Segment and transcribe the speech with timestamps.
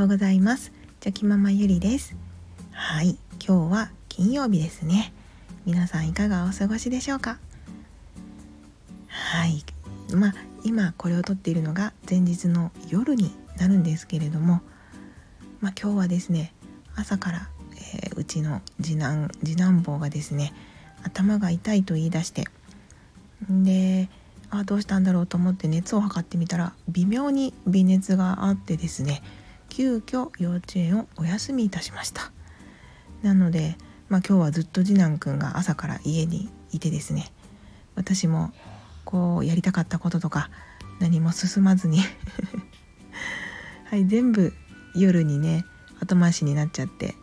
[0.00, 0.72] ようございます。
[1.00, 2.16] チョキママゆりです。
[2.72, 5.12] はい今日は金曜日ですね。
[5.66, 7.38] 皆さんいかがお過ごしでしょうか？
[9.08, 9.62] はい
[10.14, 10.34] まあ
[10.64, 14.62] 今これを撮っているのが前日の夜になるんですけれども
[15.60, 16.54] まあ今日はですね
[16.96, 17.50] 朝から、
[17.92, 20.54] えー、うちの次男次男坊がですね
[21.02, 22.46] 頭が痛いと言い出して
[23.50, 24.08] で
[24.48, 29.22] あどうしたんだろうと思って熱を測ってみたら微妙に微熱があってですね
[29.80, 32.32] 急遽幼稚園をお休みいたしました。
[33.22, 33.78] なので、
[34.10, 37.32] まあ、今日はずっと次男くんが朝から家にいてですね
[37.94, 38.52] 私も
[39.06, 40.50] こうやりたかったこととか
[40.98, 42.00] 何も進まずに
[43.88, 44.52] はい全部
[44.94, 45.64] 夜にね
[45.98, 47.14] 後回しになっちゃって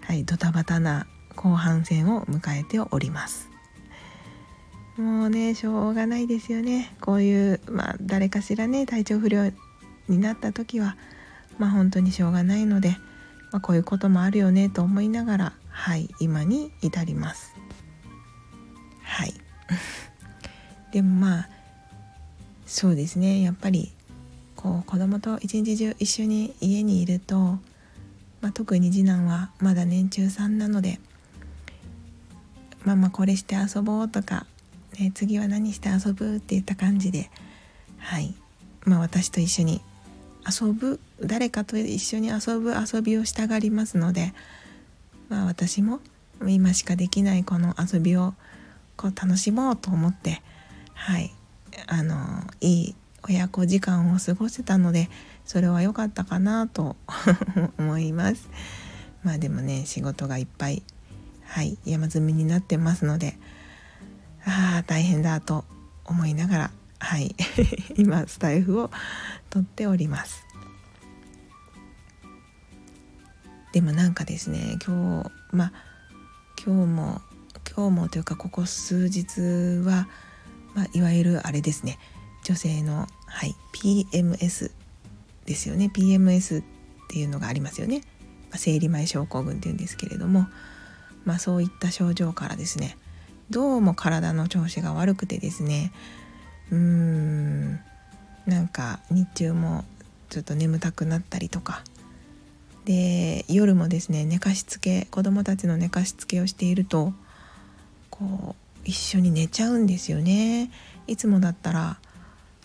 [0.00, 1.06] はいドタバタな
[1.36, 3.48] 後半戦を迎えております。
[4.96, 6.92] もうねしょうがないですよね。
[7.00, 9.52] こういうまあ誰かしらね体調不良
[10.08, 10.96] になった時は
[11.60, 12.96] まあ本当にしょうがないので、
[13.52, 17.54] まあ、こういうこともあるよねと思いながらはい今に至ります。
[19.02, 19.34] はい。
[20.90, 21.48] でもまあ
[22.66, 23.42] そうですね。
[23.42, 23.92] やっぱり
[24.56, 27.58] こう子供と一日中一緒に家にいると、
[28.40, 30.98] まあ、特に次男はまだ年中さんなので
[32.84, 34.46] 「ママこれして遊ぼう」とか
[34.98, 37.30] ね、次は何して遊ぶって言った感じで
[37.98, 38.34] はい。
[38.84, 39.82] まあ私と一緒に
[40.48, 44.32] 遊ぶ誰かと一緒に遊ぶ遊びをしたがりますので
[45.28, 46.00] まあ私も
[46.46, 48.34] 今しかできないこの遊びを
[48.96, 50.42] こう楽しもうと思って
[50.94, 51.32] はい
[51.86, 52.16] あの
[52.60, 55.08] いい親子時間を過ごせたので
[55.44, 56.96] それは良かったかなと
[57.78, 58.48] 思います。
[59.22, 60.82] まあでもね仕事がいっぱい
[61.44, 63.38] はい山積みになってますので
[64.46, 65.64] ああ大変だと
[66.04, 67.34] 思いながらはい
[67.96, 68.90] 今スタイフを
[69.50, 70.49] 撮っております。
[73.72, 75.72] でもなんかですね今日まあ
[76.64, 77.20] 今日も
[77.74, 79.40] 今日もというかここ数日
[79.86, 80.08] は、
[80.74, 81.98] まあ、いわゆるあれですね
[82.44, 84.72] 女性の、はい、PMS
[85.46, 85.90] ですよね。
[85.92, 86.64] PMS っ
[87.08, 88.02] ていうのがありますよね、
[88.50, 90.46] まあ、生理前症候群っていうんですけれども、
[91.24, 92.96] まあ、そういった症状からですね
[93.50, 95.92] どうも体の調子が悪くてですね
[96.70, 97.80] うーん
[98.46, 99.84] なんか日中も
[100.28, 101.82] ちょっと眠たくなったりとか
[102.90, 107.12] で夜もですね寝かしつけ子供たちの寝かしつけをしていると
[108.10, 110.72] こう一緒に寝ちゃうんですよね。
[111.06, 111.98] いつもだったら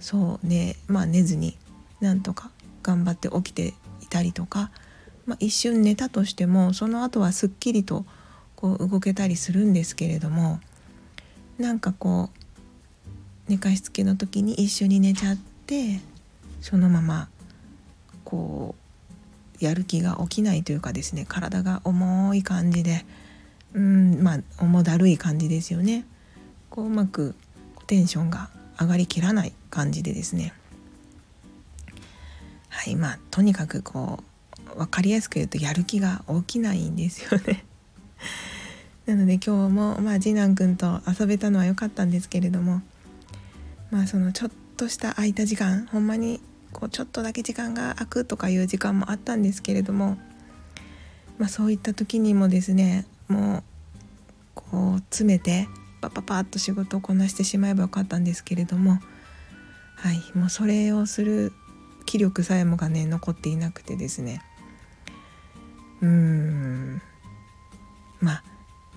[0.00, 1.58] そうねまあ寝ずに
[2.00, 2.48] なんとか
[2.82, 4.70] 頑張って起きていたりとか、
[5.26, 8.06] まあ、一瞬寝たとしてもその後はすっきりと
[8.56, 10.58] こう動けたりするんですけれども
[11.58, 15.36] なんかこう寝かしつけの時に一緒に寝ちゃっ
[15.66, 16.00] て
[16.62, 17.28] そのまま
[18.24, 18.83] こう
[19.64, 23.04] やる気が起きないというかですね体が重い感じで
[23.74, 26.04] うんまあ重だるい感じですよね。
[26.70, 27.34] こううまく
[27.86, 28.48] テンションが
[28.80, 30.52] 上がりきらない感じでですね。
[32.68, 34.22] はいまあとにかくこ
[34.74, 37.64] う分かりやすく言うとやる気が起きないんですよね。
[39.06, 42.80] なので今日も、まあ、次男くんと遊べたのは良かったんですけれども
[43.90, 46.40] まあそのちょっとした空いた時間ほんまに
[46.74, 50.18] こうちょっとだけ時間が空くとかいう時間もあったんですけれども、
[51.38, 53.62] まあ、そういった時にもですねもう
[54.54, 55.68] こう詰めて
[56.02, 58.98] パパパッと仕事をこなしてしまえばよかったんですけれども
[59.96, 61.52] はいもうそれをする
[62.04, 64.42] 気力さえもがね残っていなくてですね。
[66.02, 67.02] うーん。
[68.20, 68.42] まあ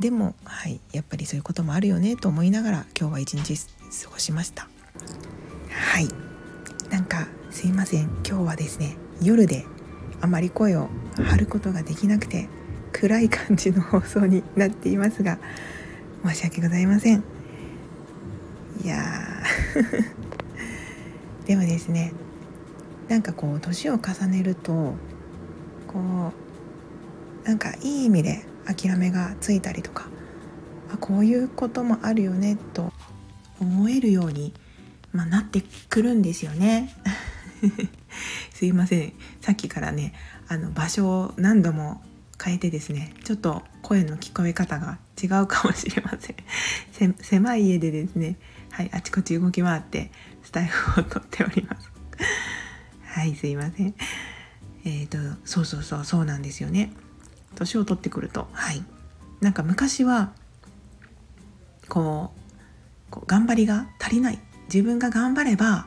[0.00, 3.56] でもはいやっぱりそういうこともあるよねと思いながら今日は一日
[4.04, 4.68] 過ごしました。
[5.70, 6.08] はい。
[6.90, 8.10] なんかすいません。
[8.28, 9.64] 今日はですね夜で
[10.20, 12.48] あまり声を張ることができなくて
[12.92, 15.38] 暗い感じの放送になっていますが
[16.26, 17.22] 申し訳ございません。
[18.82, 19.00] いや
[21.46, 22.12] でもですね
[23.08, 24.96] なんかこう年を重ねると
[25.86, 26.32] こ
[27.44, 30.08] うなんかいい意味で諦めがついたりとか
[30.92, 32.92] あこういうこともあるよねと
[33.60, 34.52] 思えるように、
[35.12, 36.92] まあ、なってくるんですよね。
[38.52, 39.12] すいません。
[39.40, 40.14] さっきからね
[40.48, 42.02] あの場所を何度も
[42.42, 46.32] 変えてですねちょっと声の聞こえ方が違うかもしれませ
[47.06, 47.14] ん。
[47.20, 48.36] 狭い家でですね
[48.70, 50.10] はいあちこち動き回って
[50.42, 51.90] スタイフを撮っております。
[53.04, 53.94] はいすいません。
[54.84, 56.92] えっ、ー、とそうそうそうそうなんですよね。
[57.54, 58.84] 年を取ってくるとはい。
[59.40, 60.32] なんか昔は
[61.88, 62.32] こ
[63.08, 64.38] うこう頑張りが足りない。
[64.66, 65.86] 自分が頑張れば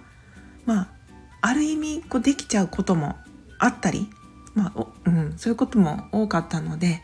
[0.65, 0.96] まあ
[1.41, 3.15] ある意味こうできちゃうことも
[3.59, 4.09] あったり
[4.57, 7.03] まあうん、そういうことも多かったので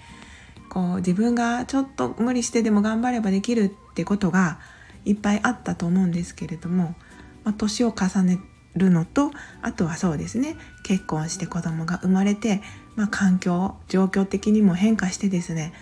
[0.70, 4.60] こう自分がちょっと無理してでも頑張ればできるってことが
[5.06, 6.96] いっぱいあったと思うんですけれども、
[7.44, 8.40] まあ、年を重ね
[8.76, 9.30] るのと
[9.62, 12.64] あとはそうですね結婚して子供が生まれて、
[12.96, 15.74] まあ、環境状況的にも変化してですね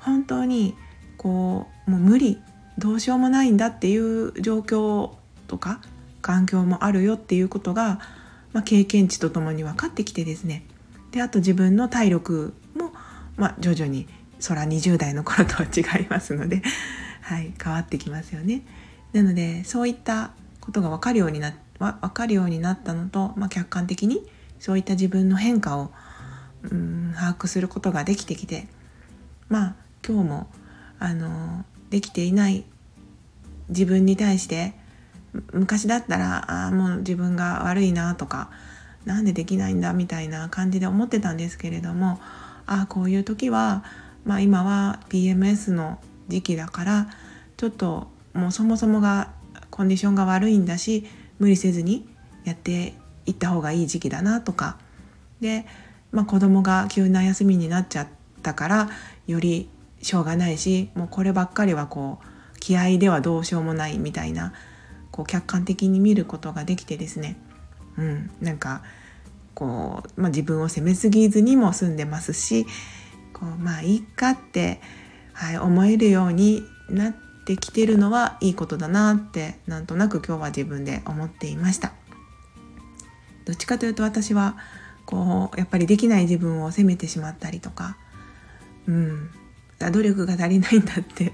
[0.00, 0.76] 本当に
[1.18, 2.38] こうもう無理
[2.78, 5.10] どうしようもないんだっていう状況
[5.46, 5.82] とか
[6.22, 8.00] 環境もあるよっていうことが、
[8.52, 10.64] まあ、経験値とともに分かってきてですね
[11.10, 12.92] であと自分の体力も、
[13.36, 14.06] まあ、徐々に
[14.40, 16.62] そら20代の頃とは違いますので、
[17.22, 18.62] はい、変わってきますよね。
[19.12, 24.26] なのでそういったことが分かるようにな分かるようになったのと、まあ、客観的に
[24.58, 25.90] そういった自分の変化を
[26.62, 28.68] うん把握することができてきて
[29.48, 29.74] まあ
[30.06, 30.50] 今日も
[30.98, 32.64] あのできていない
[33.68, 34.74] 自分に対して
[35.52, 38.50] 昔だったらあもう自分が悪いなとか
[39.04, 42.20] なんでできないんだみたいな感じで思ってたんですけれども
[42.66, 43.84] あこういう時は、
[44.24, 45.98] まあ、今は PMS の
[46.28, 47.08] 時期だから
[47.56, 49.32] ちょっともうそもそもが
[49.70, 51.06] コンディションが悪いんだし
[51.38, 52.06] 無理せずに
[52.44, 52.94] やって
[53.26, 54.78] いった方がいい時期だなとか。
[55.40, 55.66] で、
[56.10, 58.08] まあ、子供が急な休みになっちゃっ
[58.42, 58.90] たから
[59.26, 59.68] より
[60.02, 64.52] しょうがないしもうこればっかりはこう気合ではどうしようもないみたいな
[65.18, 67.36] こう客観的に見ることができてですね、
[67.96, 68.82] うん、なんか
[69.52, 72.66] こう、まあ、自分を責めすぎずにも済んでますし
[73.32, 74.80] こうまあいいかって、
[75.32, 81.94] はい、思えるようになってきてるのはいいことだなってなんとなく今日は自分で思っていました。
[83.44, 84.56] どっちかというと私は
[85.04, 87.96] こうやっぱりできない自分を責めてしまったりとか、
[88.86, 89.30] うん、
[89.80, 91.32] 努力が足りないんだって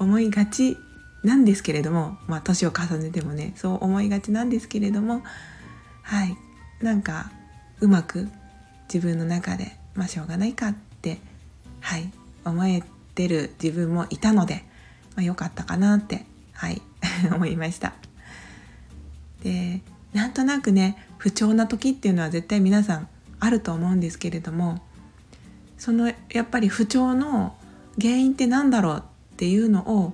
[0.00, 0.76] 思いがち
[1.24, 5.22] なんですけれどもまあ年を重ねてもねそう思いがちなんですけれども
[6.02, 6.36] はい
[6.80, 7.30] なんか
[7.80, 8.28] うまく
[8.92, 11.18] 自分の中でまあしょうがないかって
[11.80, 12.10] はい
[12.44, 12.82] 思え
[13.14, 14.64] てる自分もいたので、
[15.14, 16.82] まあ、よかったかなってはい
[17.32, 17.92] 思いました。
[19.42, 19.80] で
[20.12, 23.08] なんとなくね不調な時っていうのは絶対皆さん
[23.40, 24.80] あると思うんですけれども
[25.78, 27.56] そのやっぱり不調の
[28.00, 30.12] 原因って何だろうっていうのを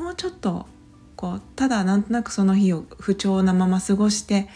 [0.00, 0.64] もうちょっと
[1.14, 4.48] こうただなんとなくその日を不調なまま過ごして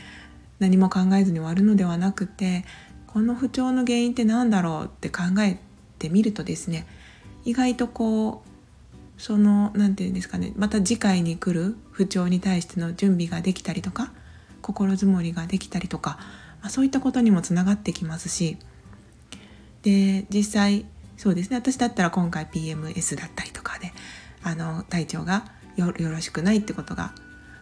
[0.59, 2.65] 何も考えずに終わるのではなくて
[3.07, 5.59] この不調の原因って何だろうって考え
[5.99, 6.87] てみるとですね
[7.45, 14.13] 意外とこうその何て言うんですかねまた次回に来る不調に対しての準備ができたりとか
[14.63, 16.17] 心づもりができたりとか、
[16.63, 18.57] まあ、そういったことにもつながってきますし
[19.83, 20.87] で実際
[21.19, 23.64] そうですね私だったら今回 PMS だったりとか
[24.45, 25.47] あの体調が
[25.77, 27.13] よろしくないってことが、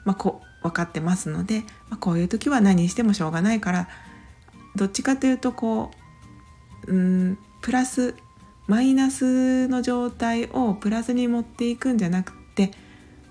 [0.04, 3.88] まあ、こ分かってますので、まあ、こういう時は何してもしょうがないから
[4.76, 5.90] どっちかというとこ
[6.86, 8.14] ううんプラス
[8.66, 12.72] マイナスの状態をプラスに持っていくんじゃなくて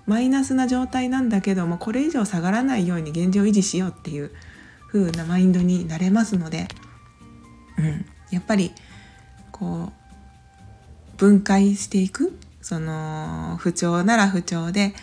[0.06, 4.32] マイナスな状態なんだけどもこれ以上下がらないように現状維持しようっていう
[4.88, 6.68] 風なマインドになれますので、
[7.78, 8.72] うん、やっぱり
[9.50, 14.94] こう分解していくその不調なら不調で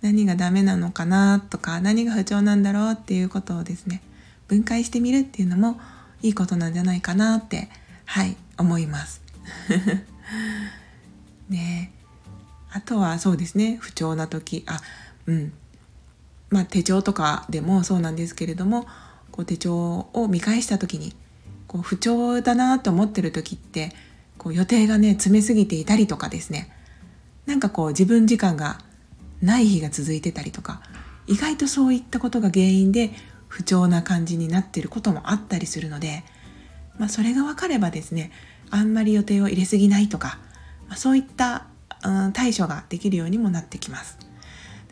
[0.00, 4.00] 何がダメなのかなとか何が不調なんだろうっていうことをですね
[4.48, 5.78] 分解してみるっていうのも
[6.22, 7.68] いいことなんじゃないかなって
[8.06, 9.20] はい思います。
[11.48, 11.92] ね
[12.72, 14.80] あとはそうですね不調な時あ
[15.26, 15.52] うん。
[16.50, 18.86] まあ手帳とかでもそうなんですけれども
[19.30, 21.14] こう手帳を見返した時に
[21.66, 23.92] こう不調だなと思ってる時って
[24.36, 26.68] こう予定がね詰めすぎていたりとかですね
[27.50, 28.78] なんかこう自分時間が
[29.42, 30.82] ない日が続いてたりとか
[31.26, 33.10] 意外とそういったことが原因で
[33.48, 36.22] 不調な感じになってることもあったりするので、
[36.96, 38.30] まあ、それが分かればですね
[38.70, 40.38] あんまり予定を入れすぎないとか、
[40.86, 41.66] まあ、そういった、
[42.04, 44.16] うん、対処ができるようにもなってきます。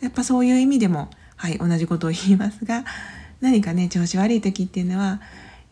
[0.03, 2.85] やっぱそういう意味でも、はい、同じことを言いますが
[3.41, 5.21] 何かね調子悪い時っていうのは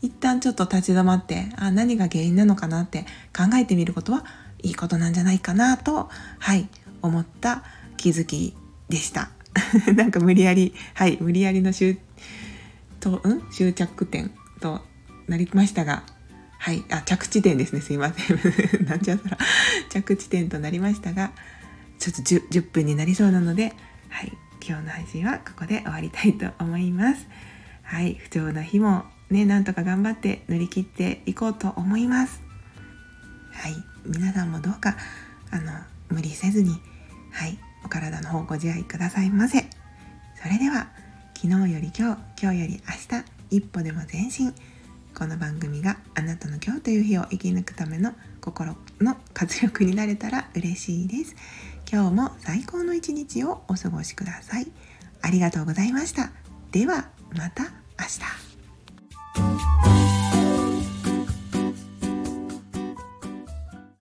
[0.02, 4.24] 一旦ちょっと立ち止まってあ何が原因なのかなって考えてみることは
[4.66, 6.08] いいことなんじゃないかなと、
[6.38, 6.68] はい、
[7.00, 7.62] 思った
[7.96, 8.56] 気づき
[8.88, 9.30] でした。
[9.94, 11.98] なんか無理やり、はい、無理やりの終
[12.98, 13.48] と、うん？
[13.50, 14.84] 終着点と
[15.28, 16.02] なりましたが、
[16.58, 17.80] はい、あ、着地点ですね。
[17.80, 18.38] すいません。
[18.86, 19.38] なんちゃったら、
[19.88, 21.30] 着地点となりましたが、
[22.00, 23.72] ちょっと 10, 10分になりそうなので、
[24.08, 24.32] はい、
[24.66, 27.28] 今日の配信はここで終わりたいと思います。
[27.82, 32.40] はい、不調な日もね、なんとか頑張って乗り切っていこうと思います。
[33.52, 34.96] はい、皆さんもどうか、
[35.50, 35.72] あの、
[36.08, 36.70] 無理せずに、
[37.32, 39.66] はい、お体の方ご自愛くださいませ。
[40.42, 40.88] それでは
[41.34, 44.54] 昨日より今日今日より明日一歩でも前進。
[45.14, 51.34] この番組があなたの今日という日を生き抜くための心の活力になれたら嬉しいです。
[51.90, 54.66] 今日も最高の一日をお過ごしください。
[55.22, 56.30] ありがとうございました。
[56.70, 57.70] ではまた明
[60.10, 60.15] 日。